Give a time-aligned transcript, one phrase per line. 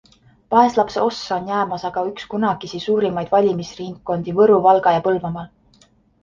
[0.51, 5.87] Vaeslapse ossa on jäämas aga üks kunagisi suurimaid valimisringkondi Võru-, Valga- ja Põlvamaal.